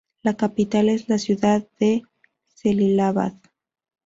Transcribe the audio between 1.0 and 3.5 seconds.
la ciudad de Cəlilabad.